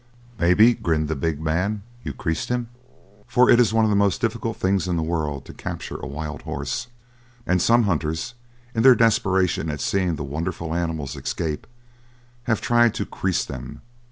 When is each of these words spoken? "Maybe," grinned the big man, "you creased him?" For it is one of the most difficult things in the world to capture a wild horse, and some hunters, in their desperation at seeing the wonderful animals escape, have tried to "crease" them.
"Maybe," 0.39 0.73
grinned 0.73 1.09
the 1.09 1.15
big 1.15 1.39
man, 1.39 1.83
"you 2.03 2.11
creased 2.11 2.49
him?" 2.49 2.69
For 3.27 3.51
it 3.51 3.59
is 3.59 3.71
one 3.71 3.83
of 3.85 3.91
the 3.91 3.95
most 3.95 4.19
difficult 4.19 4.57
things 4.57 4.87
in 4.87 4.95
the 4.95 5.03
world 5.03 5.45
to 5.45 5.53
capture 5.53 5.97
a 5.97 6.07
wild 6.07 6.41
horse, 6.41 6.87
and 7.45 7.61
some 7.61 7.83
hunters, 7.83 8.33
in 8.73 8.81
their 8.81 8.95
desperation 8.95 9.69
at 9.69 9.79
seeing 9.79 10.15
the 10.15 10.23
wonderful 10.23 10.73
animals 10.73 11.15
escape, 11.15 11.67
have 12.45 12.61
tried 12.61 12.95
to 12.95 13.05
"crease" 13.05 13.45
them. 13.45 13.83